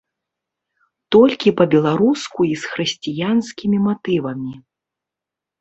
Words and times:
Толькі 1.15 1.53
па-беларуску 1.59 2.39
і 2.53 2.55
з 2.63 2.71
хрысціянскімі 2.71 3.77
матывамі. 3.87 4.53